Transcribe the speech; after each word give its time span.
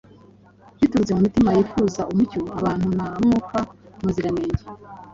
biturutse 0.79 1.11
mu 1.15 1.21
mitima 1.25 1.49
yifuza 1.57 2.01
umucyo, 2.11 2.39
ubuntu 2.53 2.87
na 2.97 3.05
Mwuka 3.21 3.57
Muziranenge. 4.01 4.65